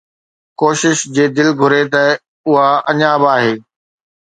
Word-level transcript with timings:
ڪوشش 0.59 0.99
جي، 1.15 1.25
دل 1.35 1.49
گهري 1.59 1.83
ته 1.93 2.03
اُها 2.47 2.69
اڃا 2.89 3.11
به 3.21 3.27
آهي 3.35 3.53